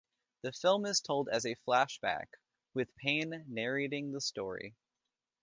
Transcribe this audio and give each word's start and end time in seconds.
The 0.41 0.51
film 0.51 0.87
is 0.87 0.99
told 0.99 1.29
as 1.29 1.45
a 1.45 1.53
flashback 1.57 2.29
with 2.73 2.95
Payne 2.95 3.45
narrating 3.47 4.11
the 4.11 4.19
story. 4.19 4.75